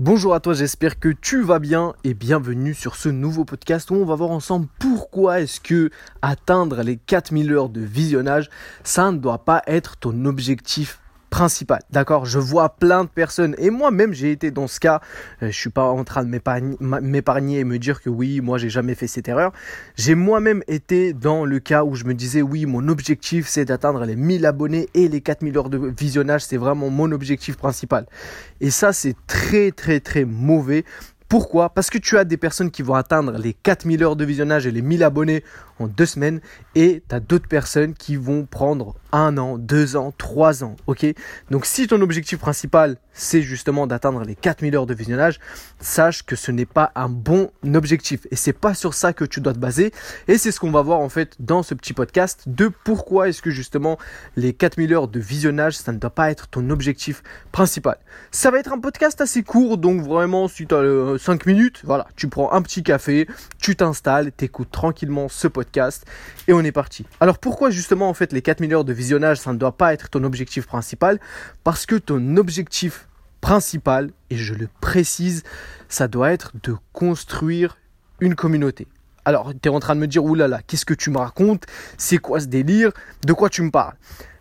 Bonjour 0.00 0.32
à 0.32 0.38
toi, 0.38 0.54
j'espère 0.54 1.00
que 1.00 1.08
tu 1.08 1.42
vas 1.42 1.58
bien 1.58 1.92
et 2.04 2.14
bienvenue 2.14 2.72
sur 2.72 2.94
ce 2.94 3.08
nouveau 3.08 3.44
podcast 3.44 3.90
où 3.90 3.94
on 3.94 4.04
va 4.04 4.14
voir 4.14 4.30
ensemble 4.30 4.68
pourquoi 4.78 5.40
est-ce 5.40 5.60
que 5.60 5.90
atteindre 6.22 6.82
les 6.84 6.96
4000 6.96 7.52
heures 7.52 7.68
de 7.68 7.80
visionnage, 7.80 8.48
ça 8.84 9.10
ne 9.10 9.18
doit 9.18 9.44
pas 9.44 9.60
être 9.66 9.96
ton 9.96 10.24
objectif 10.24 11.00
principal. 11.30 11.80
D'accord? 11.90 12.26
Je 12.26 12.38
vois 12.38 12.70
plein 12.70 13.04
de 13.04 13.08
personnes 13.08 13.54
et 13.58 13.70
moi-même 13.70 14.12
j'ai 14.12 14.32
été 14.32 14.50
dans 14.50 14.66
ce 14.66 14.80
cas. 14.80 15.00
Euh, 15.42 15.50
je 15.50 15.56
suis 15.56 15.70
pas 15.70 15.84
en 15.84 16.04
train 16.04 16.24
de 16.24 16.28
m'épargner 16.30 17.58
et 17.58 17.64
me 17.64 17.78
dire 17.78 18.02
que 18.02 18.10
oui, 18.10 18.40
moi 18.40 18.58
j'ai 18.58 18.70
jamais 18.70 18.94
fait 18.94 19.06
cette 19.06 19.28
erreur. 19.28 19.52
J'ai 19.96 20.14
moi-même 20.14 20.62
été 20.66 21.12
dans 21.12 21.44
le 21.44 21.58
cas 21.58 21.84
où 21.84 21.94
je 21.94 22.04
me 22.04 22.14
disais 22.14 22.42
oui, 22.42 22.66
mon 22.66 22.88
objectif 22.88 23.46
c'est 23.48 23.64
d'atteindre 23.64 24.04
les 24.04 24.16
1000 24.16 24.46
abonnés 24.46 24.88
et 24.94 25.08
les 25.08 25.20
4000 25.20 25.56
heures 25.58 25.70
de 25.70 25.78
visionnage, 25.98 26.44
c'est 26.44 26.56
vraiment 26.56 26.90
mon 26.90 27.12
objectif 27.12 27.56
principal. 27.56 28.06
Et 28.60 28.70
ça 28.70 28.92
c'est 28.92 29.16
très 29.26 29.70
très 29.70 30.00
très 30.00 30.24
mauvais. 30.24 30.84
Pourquoi? 31.28 31.68
Parce 31.68 31.90
que 31.90 31.98
tu 31.98 32.16
as 32.16 32.24
des 32.24 32.38
personnes 32.38 32.70
qui 32.70 32.80
vont 32.80 32.94
atteindre 32.94 33.36
les 33.36 33.52
4000 33.52 34.02
heures 34.02 34.16
de 34.16 34.24
visionnage 34.24 34.66
et 34.66 34.70
les 34.70 34.80
1000 34.80 35.02
abonnés 35.02 35.44
en 35.78 35.86
deux 35.86 36.06
semaines 36.06 36.40
et 36.74 37.02
tu 37.08 37.14
as 37.14 37.20
d'autres 37.20 37.48
personnes 37.48 37.94
qui 37.94 38.16
vont 38.16 38.46
prendre 38.46 38.94
un 39.12 39.38
an, 39.38 39.58
deux 39.58 39.96
ans, 39.96 40.12
trois 40.16 40.64
ans. 40.64 40.76
Ok? 40.86 41.06
Donc 41.50 41.66
si 41.66 41.86
ton 41.86 42.00
objectif 42.00 42.38
principal 42.38 42.96
c'est 43.18 43.42
justement 43.42 43.86
d'atteindre 43.86 44.22
les 44.22 44.36
4000 44.36 44.76
heures 44.76 44.86
de 44.86 44.94
visionnage, 44.94 45.40
sache 45.80 46.24
que 46.24 46.36
ce 46.36 46.52
n'est 46.52 46.66
pas 46.66 46.92
un 46.94 47.08
bon 47.08 47.50
objectif 47.74 48.26
et 48.30 48.36
c'est 48.36 48.52
pas 48.52 48.74
sur 48.74 48.94
ça 48.94 49.12
que 49.12 49.24
tu 49.24 49.40
dois 49.40 49.52
te 49.52 49.58
baser 49.58 49.92
et 50.28 50.38
c'est 50.38 50.52
ce 50.52 50.60
qu'on 50.60 50.70
va 50.70 50.82
voir 50.82 51.00
en 51.00 51.08
fait 51.08 51.34
dans 51.40 51.64
ce 51.64 51.74
petit 51.74 51.92
podcast 51.92 52.44
de 52.46 52.70
pourquoi 52.84 53.28
est-ce 53.28 53.42
que 53.42 53.50
justement 53.50 53.98
les 54.36 54.52
4000 54.52 54.94
heures 54.94 55.08
de 55.08 55.18
visionnage 55.18 55.76
ça 55.76 55.92
ne 55.92 55.98
doit 55.98 56.10
pas 56.10 56.30
être 56.30 56.46
ton 56.48 56.70
objectif 56.70 57.22
principal. 57.50 57.98
Ça 58.30 58.50
va 58.50 58.60
être 58.60 58.72
un 58.72 58.78
podcast 58.78 59.20
assez 59.20 59.42
court 59.42 59.78
donc 59.78 60.02
vraiment 60.02 60.46
si 60.46 60.66
tu 60.66 60.74
as 60.74 61.18
5 61.18 61.46
minutes, 61.46 61.82
voilà, 61.84 62.06
tu 62.14 62.28
prends 62.28 62.52
un 62.52 62.62
petit 62.62 62.82
café, 62.84 63.26
tu 63.60 63.74
t'installes, 63.74 64.30
t'écoutes 64.32 64.70
tranquillement 64.70 65.28
ce 65.28 65.48
podcast 65.48 65.67
et 65.76 66.52
on 66.52 66.60
est 66.60 66.72
parti. 66.72 67.06
Alors 67.20 67.38
pourquoi 67.38 67.70
justement 67.70 68.08
en 68.08 68.14
fait 68.14 68.32
les 68.32 68.42
4000 68.42 68.74
heures 68.74 68.84
de 68.84 68.92
visionnage 68.92 69.38
ça 69.38 69.52
ne 69.52 69.58
doit 69.58 69.76
pas 69.76 69.92
être 69.92 70.08
ton 70.10 70.24
objectif 70.24 70.66
principal? 70.66 71.20
Parce 71.64 71.86
que 71.86 71.96
ton 71.96 72.36
objectif 72.36 73.08
principal, 73.40 74.10
et 74.30 74.36
je 74.36 74.54
le 74.54 74.68
précise, 74.80 75.42
ça 75.88 76.08
doit 76.08 76.32
être 76.32 76.52
de 76.62 76.74
construire 76.92 77.78
une 78.20 78.34
communauté. 78.34 78.88
Alors, 79.24 79.52
tu 79.52 79.68
es 79.68 79.72
en 79.72 79.80
train 79.80 79.94
de 79.94 80.00
me 80.00 80.06
dire, 80.06 80.24
oulala, 80.24 80.60
qu'est-ce 80.66 80.86
que 80.86 80.94
tu 80.94 81.10
me 81.10 81.18
racontes? 81.18 81.64
C'est 81.98 82.18
quoi 82.18 82.40
ce 82.40 82.46
délire? 82.46 82.92
De 83.24 83.32
quoi 83.32 83.50
tu 83.50 83.62
me 83.62 83.70
parles? 83.70 83.94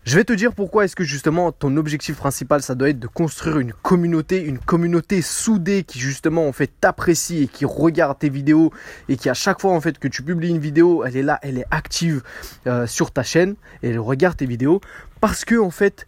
Je 0.07 0.15
vais 0.15 0.23
te 0.23 0.31
dire 0.31 0.53
pourquoi 0.53 0.85
est-ce 0.85 0.95
que 0.95 1.03
justement 1.03 1.51
ton 1.51 1.75
objectif 1.75 2.15
principal, 2.15 2.61
ça 2.61 2.75
doit 2.75 2.87
être 2.87 2.99
de 2.99 3.07
construire 3.07 3.59
une 3.59 3.73
communauté, 3.73 4.41
une 4.41 4.57
communauté 4.57 5.21
soudée 5.21 5.83
qui 5.83 5.99
justement 5.99 6.47
en 6.47 6.53
fait 6.53 6.71
t'apprécie 6.79 7.43
et 7.43 7.47
qui 7.47 7.65
regarde 7.65 8.17
tes 8.17 8.29
vidéos 8.29 8.71
et 9.09 9.17
qui 9.17 9.29
à 9.29 9.33
chaque 9.33 9.59
fois 9.59 9.73
en 9.73 9.81
fait 9.81 9.99
que 9.99 10.07
tu 10.07 10.23
publies 10.23 10.47
une 10.47 10.59
vidéo, 10.59 11.03
elle 11.03 11.17
est 11.17 11.23
là, 11.23 11.39
elle 11.41 11.57
est 11.57 11.65
active 11.71 12.23
euh, 12.67 12.87
sur 12.87 13.11
ta 13.11 13.21
chaîne 13.21 13.55
et 13.83 13.89
elle 13.89 13.99
regarde 13.99 14.37
tes 14.37 14.45
vidéos 14.45 14.79
parce 15.19 15.43
que 15.43 15.59
en 15.59 15.71
fait 15.71 16.07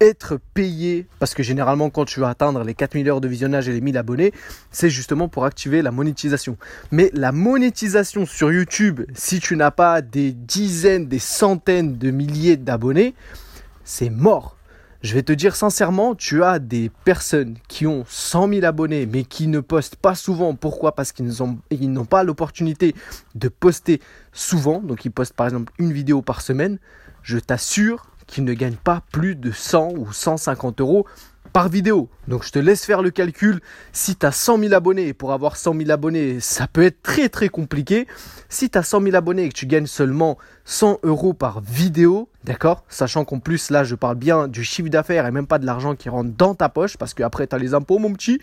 être 0.00 0.38
payé, 0.54 1.06
parce 1.18 1.34
que 1.34 1.42
généralement 1.42 1.90
quand 1.90 2.04
tu 2.04 2.20
vas 2.20 2.28
atteindre 2.28 2.62
les 2.64 2.74
4000 2.74 3.08
heures 3.08 3.20
de 3.20 3.28
visionnage 3.28 3.68
et 3.68 3.72
les 3.72 3.80
1000 3.80 3.96
abonnés, 3.96 4.32
c'est 4.70 4.90
justement 4.90 5.28
pour 5.28 5.44
activer 5.44 5.82
la 5.82 5.90
monétisation. 5.90 6.56
Mais 6.90 7.10
la 7.14 7.32
monétisation 7.32 8.26
sur 8.26 8.52
YouTube, 8.52 9.02
si 9.14 9.40
tu 9.40 9.56
n'as 9.56 9.70
pas 9.70 10.00
des 10.02 10.32
dizaines, 10.32 11.06
des 11.06 11.18
centaines 11.18 11.98
de 11.98 12.10
milliers 12.10 12.56
d'abonnés, 12.56 13.14
c'est 13.84 14.10
mort. 14.10 14.56
Je 15.00 15.14
vais 15.14 15.22
te 15.22 15.32
dire 15.32 15.54
sincèrement, 15.54 16.16
tu 16.16 16.42
as 16.42 16.58
des 16.58 16.90
personnes 17.04 17.56
qui 17.68 17.86
ont 17.86 18.04
100 18.08 18.48
000 18.48 18.64
abonnés 18.64 19.06
mais 19.06 19.22
qui 19.22 19.46
ne 19.46 19.60
postent 19.60 19.94
pas 19.94 20.16
souvent. 20.16 20.56
Pourquoi? 20.56 20.96
Parce 20.96 21.12
qu'ils 21.12 21.32
n'ont 21.92 22.04
pas 22.04 22.24
l'opportunité 22.24 22.96
de 23.36 23.48
poster 23.48 24.00
souvent. 24.32 24.80
Donc 24.80 25.04
ils 25.04 25.12
postent 25.12 25.34
par 25.34 25.46
exemple 25.46 25.72
une 25.78 25.92
vidéo 25.92 26.20
par 26.20 26.40
semaine. 26.40 26.78
Je 27.22 27.38
t'assure 27.38 28.06
qui 28.28 28.42
ne 28.42 28.54
gagne 28.54 28.76
pas 28.76 29.02
plus 29.10 29.34
de 29.34 29.50
100 29.50 29.94
ou 29.96 30.12
150 30.12 30.80
euros 30.80 31.04
par 31.52 31.68
vidéo. 31.68 32.08
Donc 32.28 32.44
je 32.44 32.52
te 32.52 32.58
laisse 32.58 32.84
faire 32.84 33.02
le 33.02 33.10
calcul. 33.10 33.60
Si 33.92 34.14
tu 34.14 34.26
as 34.26 34.32
100 34.32 34.58
000 34.60 34.74
abonnés, 34.74 35.08
et 35.08 35.14
pour 35.14 35.32
avoir 35.32 35.56
100 35.56 35.74
000 35.78 35.90
abonnés, 35.90 36.40
ça 36.40 36.66
peut 36.66 36.84
être 36.84 37.02
très 37.02 37.28
très 37.28 37.48
compliqué. 37.48 38.06
Si 38.48 38.70
tu 38.70 38.78
as 38.78 38.82
100 38.82 39.02
000 39.02 39.16
abonnés 39.16 39.44
et 39.44 39.48
que 39.48 39.54
tu 39.54 39.66
gagnes 39.66 39.86
seulement 39.86 40.38
100 40.66 41.00
euros 41.02 41.32
par 41.32 41.60
vidéo, 41.60 42.28
d'accord 42.44 42.84
Sachant 42.88 43.24
qu'en 43.24 43.40
plus 43.40 43.70
là 43.70 43.82
je 43.82 43.94
parle 43.94 44.16
bien 44.16 44.46
du 44.46 44.62
chiffre 44.62 44.88
d'affaires 44.88 45.26
et 45.26 45.30
même 45.30 45.46
pas 45.46 45.58
de 45.58 45.66
l'argent 45.66 45.96
qui 45.96 46.08
rentre 46.08 46.30
dans 46.36 46.54
ta 46.54 46.68
poche 46.68 46.96
parce 46.96 47.14
qu'après 47.14 47.46
tu 47.46 47.56
as 47.56 47.58
les 47.58 47.74
impôts 47.74 47.98
mon 47.98 48.12
petit. 48.12 48.40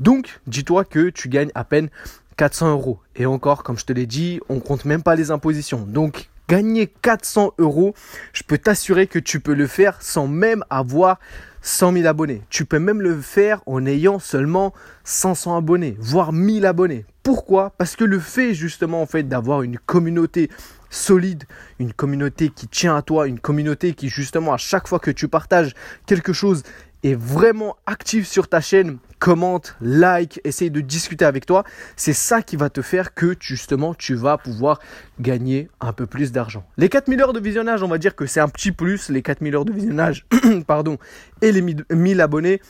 Donc 0.00 0.40
dis-toi 0.46 0.84
que 0.84 1.08
tu 1.10 1.28
gagnes 1.28 1.52
à 1.54 1.64
peine 1.64 1.88
400 2.36 2.70
euros. 2.70 2.98
Et 3.16 3.26
encore, 3.26 3.62
comme 3.62 3.78
je 3.78 3.84
te 3.84 3.92
l'ai 3.92 4.06
dit, 4.06 4.40
on 4.48 4.60
compte 4.60 4.86
même 4.86 5.02
pas 5.02 5.14
les 5.14 5.30
impositions. 5.30 5.84
Donc 5.86 6.30
gagner 6.50 6.88
400 6.88 7.54
euros, 7.58 7.94
je 8.32 8.42
peux 8.42 8.58
t'assurer 8.58 9.06
que 9.06 9.20
tu 9.20 9.38
peux 9.38 9.54
le 9.54 9.68
faire 9.68 10.02
sans 10.02 10.26
même 10.26 10.64
avoir 10.68 11.20
100 11.62 11.92
000 11.92 12.06
abonnés. 12.06 12.42
Tu 12.50 12.64
peux 12.64 12.80
même 12.80 13.00
le 13.00 13.20
faire 13.20 13.62
en 13.66 13.86
ayant 13.86 14.18
seulement 14.18 14.74
500 15.04 15.56
abonnés, 15.56 15.96
voire 16.00 16.32
1000 16.32 16.66
abonnés. 16.66 17.04
Pourquoi? 17.22 17.70
Parce 17.78 17.94
que 17.94 18.02
le 18.02 18.18
fait 18.18 18.52
justement 18.52 19.00
en 19.00 19.06
fait 19.06 19.22
d'avoir 19.22 19.62
une 19.62 19.78
communauté 19.78 20.50
solide, 20.88 21.44
une 21.78 21.92
communauté 21.92 22.48
qui 22.48 22.66
tient 22.66 22.96
à 22.96 23.02
toi, 23.02 23.28
une 23.28 23.38
communauté 23.38 23.92
qui 23.92 24.08
justement 24.08 24.52
à 24.52 24.56
chaque 24.56 24.88
fois 24.88 24.98
que 24.98 25.12
tu 25.12 25.28
partages 25.28 25.74
quelque 26.06 26.32
chose 26.32 26.64
est 27.02 27.14
vraiment 27.14 27.76
active 27.86 28.26
sur 28.26 28.48
ta 28.48 28.60
chaîne, 28.60 28.98
commente, 29.18 29.76
like, 29.80 30.40
essaye 30.44 30.70
de 30.70 30.80
discuter 30.80 31.24
avec 31.24 31.46
toi, 31.46 31.64
c'est 31.96 32.12
ça 32.12 32.42
qui 32.42 32.56
va 32.56 32.70
te 32.70 32.82
faire 32.82 33.14
que 33.14 33.34
justement 33.38 33.94
tu 33.94 34.14
vas 34.14 34.38
pouvoir 34.38 34.80
gagner 35.20 35.68
un 35.80 35.92
peu 35.92 36.06
plus 36.06 36.32
d'argent. 36.32 36.64
Les 36.76 36.88
4000 36.88 37.20
heures 37.20 37.32
de 37.32 37.40
visionnage, 37.40 37.82
on 37.82 37.88
va 37.88 37.98
dire 37.98 38.16
que 38.16 38.26
c'est 38.26 38.40
un 38.40 38.48
petit 38.48 38.72
plus, 38.72 39.08
les 39.10 39.22
4000 39.22 39.54
heures 39.54 39.64
de 39.64 39.72
visionnage, 39.72 40.26
pardon, 40.66 40.98
et 41.42 41.52
les 41.52 41.62
1000 41.62 42.20
abonnés, 42.20 42.60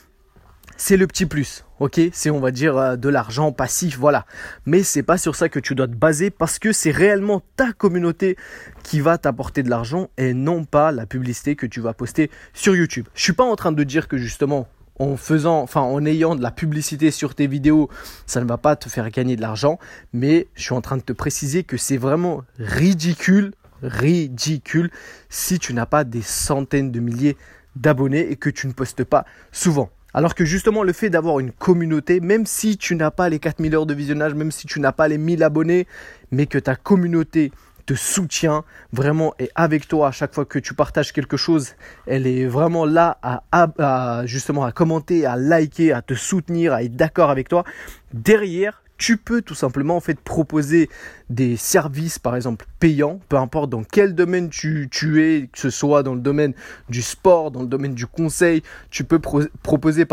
c'est 0.76 0.96
le 0.96 1.06
petit 1.06 1.26
plus, 1.26 1.64
ok 1.80 2.00
C'est 2.12 2.30
on 2.30 2.38
va 2.38 2.52
dire 2.52 2.76
euh, 2.76 2.96
de 2.96 3.08
l'argent 3.08 3.50
passif, 3.52 3.98
voilà. 3.98 4.26
Mais 4.66 4.82
c'est 4.82 5.02
pas 5.02 5.18
sur 5.18 5.34
ça 5.34 5.48
que 5.48 5.58
tu 5.58 5.74
dois 5.74 5.88
te 5.88 5.94
baser 5.94 6.30
parce 6.30 6.58
que 6.58 6.72
c'est 6.72 6.90
réellement 6.90 7.42
ta 7.56 7.72
communauté 7.72 8.36
qui 8.84 9.00
va 9.00 9.18
t'apporter 9.18 9.62
de 9.62 9.70
l'argent 9.70 10.10
et 10.16 10.34
non 10.34 10.64
pas 10.64 10.92
la 10.92 11.06
publicité 11.06 11.56
que 11.56 11.66
tu 11.66 11.80
vas 11.80 11.94
poster 11.94 12.30
sur 12.52 12.76
YouTube. 12.76 13.06
Je 13.14 13.22
suis 13.22 13.32
pas 13.32 13.44
en 13.44 13.56
train 13.56 13.72
de 13.72 13.82
dire 13.82 14.06
que 14.06 14.18
justement 14.18 14.68
en 14.98 15.16
faisant, 15.16 15.62
enfin 15.62 15.80
en 15.80 16.04
ayant 16.04 16.36
de 16.36 16.42
la 16.42 16.50
publicité 16.50 17.10
sur 17.10 17.34
tes 17.34 17.46
vidéos, 17.46 17.88
ça 18.26 18.42
ne 18.42 18.46
va 18.46 18.58
pas 18.58 18.76
te 18.76 18.90
faire 18.90 19.10
gagner 19.10 19.34
de 19.34 19.40
l'argent, 19.40 19.78
mais 20.12 20.48
je 20.54 20.62
suis 20.62 20.74
en 20.74 20.82
train 20.82 20.98
de 20.98 21.02
te 21.02 21.14
préciser 21.14 21.64
que 21.64 21.78
c'est 21.78 21.96
vraiment 21.96 22.44
ridicule, 22.58 23.54
ridicule 23.82 24.90
si 25.30 25.58
tu 25.58 25.72
n'as 25.72 25.86
pas 25.86 26.04
des 26.04 26.20
centaines 26.20 26.92
de 26.92 27.00
milliers 27.00 27.38
d'abonnés 27.76 28.30
et 28.30 28.36
que 28.36 28.50
tu 28.50 28.66
ne 28.66 28.72
postes 28.72 29.04
pas 29.04 29.24
souvent. 29.52 29.88
Alors 30.12 30.34
que 30.34 30.44
justement 30.44 30.82
le 30.82 30.92
fait 30.92 31.10
d'avoir 31.10 31.38
une 31.38 31.52
communauté, 31.52 32.20
même 32.20 32.46
si 32.46 32.76
tu 32.76 32.96
n'as 32.96 33.10
pas 33.10 33.28
les 33.28 33.38
4000 33.38 33.74
heures 33.74 33.86
de 33.86 33.94
visionnage, 33.94 34.34
même 34.34 34.50
si 34.50 34.66
tu 34.66 34.80
n'as 34.80 34.92
pas 34.92 35.08
les 35.08 35.18
1000 35.18 35.42
abonnés, 35.42 35.86
mais 36.30 36.46
que 36.46 36.58
ta 36.58 36.76
communauté 36.76 37.52
te 37.86 37.94
soutient 37.94 38.64
vraiment 38.92 39.34
est 39.38 39.50
avec 39.54 39.88
toi 39.88 40.08
à 40.08 40.10
chaque 40.12 40.34
fois 40.34 40.44
que 40.44 40.58
tu 40.58 40.74
partages 40.74 41.12
quelque 41.12 41.36
chose, 41.36 41.74
elle 42.06 42.26
est 42.26 42.46
vraiment 42.46 42.84
là 42.84 43.18
à 43.22 44.22
justement 44.26 44.64
à 44.64 44.72
commenter, 44.72 45.26
à 45.26 45.36
liker, 45.36 45.92
à 45.92 46.02
te 46.02 46.14
soutenir, 46.14 46.72
à 46.72 46.82
être 46.82 46.94
d'accord 46.94 47.30
avec 47.30 47.48
toi. 47.48 47.64
Derrière, 48.12 48.82
tu 49.00 49.16
peux 49.16 49.40
tout 49.40 49.54
simplement 49.54 49.96
en 49.96 50.00
fait 50.00 50.20
proposer 50.20 50.90
des 51.30 51.56
services 51.56 52.18
par 52.18 52.36
exemple 52.36 52.66
payants, 52.80 53.18
peu 53.30 53.36
importe 53.38 53.70
dans 53.70 53.82
quel 53.82 54.14
domaine 54.14 54.50
tu, 54.50 54.90
es, 55.24 55.48
que 55.50 55.58
ce 55.58 55.70
soit 55.70 56.02
dans 56.02 56.14
le 56.14 56.20
domaine 56.20 56.52
du 56.90 57.00
sport, 57.00 57.50
dans 57.50 57.62
le 57.62 57.66
domaine 57.66 57.94
du 57.94 58.06
conseil, 58.06 58.62
tu 58.90 59.04
peux 59.04 59.18
proposer 59.18 60.06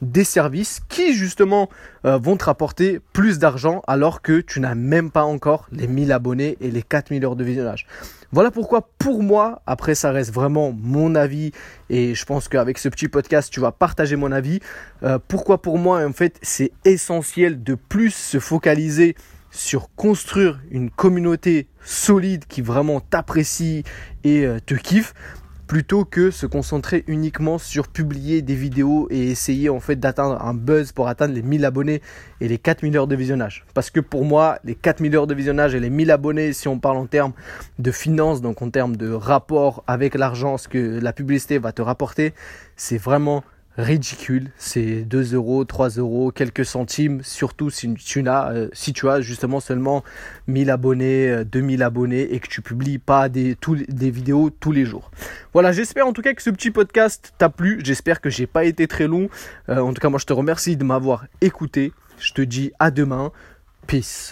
des 0.00 0.24
services 0.24 0.80
qui 0.88 1.12
justement 1.12 1.68
euh, 2.06 2.16
vont 2.16 2.38
te 2.38 2.46
rapporter 2.46 3.00
plus 3.12 3.38
d'argent 3.38 3.82
alors 3.86 4.22
que 4.22 4.40
tu 4.40 4.60
n'as 4.60 4.74
même 4.74 5.10
pas 5.10 5.24
encore 5.24 5.68
les 5.70 5.86
1000 5.86 6.10
abonnés 6.10 6.56
et 6.62 6.70
les 6.70 6.82
4000 6.82 7.22
heures 7.26 7.36
de 7.36 7.44
visionnage. 7.44 7.86
Voilà 8.32 8.52
pourquoi 8.52 8.88
pour 8.98 9.24
moi, 9.24 9.60
après 9.66 9.96
ça 9.96 10.12
reste 10.12 10.32
vraiment 10.32 10.72
mon 10.72 11.16
avis 11.16 11.50
et 11.88 12.14
je 12.14 12.24
pense 12.24 12.46
qu'avec 12.46 12.78
ce 12.78 12.88
petit 12.88 13.08
podcast 13.08 13.52
tu 13.52 13.58
vas 13.58 13.72
partager 13.72 14.14
mon 14.14 14.30
avis. 14.30 14.60
Euh, 15.02 15.18
pourquoi 15.26 15.60
pour 15.60 15.78
moi 15.78 16.04
en 16.06 16.12
fait 16.12 16.38
c'est 16.40 16.70
essentiel 16.84 17.64
de 17.64 17.74
plus 17.74 18.14
se 18.14 18.38
focaliser 18.38 19.16
sur 19.50 19.88
construire 19.96 20.60
une 20.70 20.90
communauté 20.90 21.66
solide 21.84 22.44
qui 22.46 22.62
vraiment 22.62 23.00
t'apprécie 23.00 23.82
et 24.22 24.46
euh, 24.46 24.60
te 24.64 24.74
kiffe 24.74 25.12
plutôt 25.70 26.04
que 26.04 26.32
se 26.32 26.46
concentrer 26.46 27.04
uniquement 27.06 27.56
sur 27.56 27.86
publier 27.86 28.42
des 28.42 28.56
vidéos 28.56 29.06
et 29.08 29.30
essayer 29.30 29.68
en 29.68 29.78
fait 29.78 29.94
d'atteindre 29.94 30.42
un 30.42 30.52
buzz 30.52 30.90
pour 30.90 31.06
atteindre 31.06 31.32
les 31.32 31.42
1000 31.42 31.64
abonnés 31.64 32.02
et 32.40 32.48
les 32.48 32.58
4000 32.58 32.96
heures 32.96 33.06
de 33.06 33.14
visionnage. 33.14 33.64
Parce 33.72 33.88
que 33.88 34.00
pour 34.00 34.24
moi, 34.24 34.58
les 34.64 34.74
4000 34.74 35.14
heures 35.14 35.28
de 35.28 35.34
visionnage 35.34 35.76
et 35.76 35.78
les 35.78 35.88
1000 35.88 36.10
abonnés, 36.10 36.52
si 36.54 36.66
on 36.66 36.80
parle 36.80 36.96
en 36.96 37.06
termes 37.06 37.34
de 37.78 37.92
finances, 37.92 38.40
donc 38.40 38.62
en 38.62 38.70
termes 38.70 38.96
de 38.96 39.12
rapport 39.12 39.84
avec 39.86 40.16
l'argent, 40.16 40.58
ce 40.58 40.66
que 40.66 40.98
la 40.98 41.12
publicité 41.12 41.58
va 41.58 41.70
te 41.70 41.82
rapporter, 41.82 42.34
c'est 42.74 42.98
vraiment 42.98 43.44
ridicule. 43.76 44.50
C'est 44.56 45.02
2 45.02 45.34
euros, 45.34 45.64
3 45.64 45.90
euros, 45.90 46.30
quelques 46.30 46.64
centimes, 46.64 47.22
surtout 47.22 47.70
si 47.70 47.92
tu, 47.94 48.26
as, 48.28 48.50
euh, 48.50 48.68
si 48.72 48.92
tu 48.92 49.08
as 49.08 49.20
justement 49.20 49.60
seulement 49.60 50.04
1000 50.46 50.70
abonnés, 50.70 51.44
2000 51.44 51.82
euh, 51.82 51.86
abonnés 51.86 52.34
et 52.34 52.40
que 52.40 52.48
tu 52.48 52.62
publies 52.62 52.98
pas 52.98 53.28
des, 53.28 53.56
vidéos 53.88 54.50
tous 54.50 54.72
les 54.72 54.84
jours. 54.84 55.10
Voilà, 55.52 55.72
j'espère 55.72 56.06
en 56.06 56.12
tout 56.12 56.22
cas 56.22 56.34
que 56.34 56.42
ce 56.42 56.50
petit 56.50 56.70
podcast 56.70 57.32
t'a 57.38 57.48
plu. 57.48 57.80
J'espère 57.84 58.20
que 58.20 58.30
j'ai 58.30 58.46
pas 58.46 58.64
été 58.64 58.86
très 58.86 59.06
long. 59.06 59.28
Euh, 59.68 59.80
en 59.80 59.92
tout 59.92 60.00
cas, 60.00 60.08
moi 60.08 60.18
je 60.18 60.26
te 60.26 60.32
remercie 60.32 60.76
de 60.76 60.84
m'avoir 60.84 61.26
écouté. 61.40 61.92
Je 62.18 62.32
te 62.32 62.42
dis 62.42 62.72
à 62.78 62.90
demain. 62.90 63.32
Peace. 63.86 64.28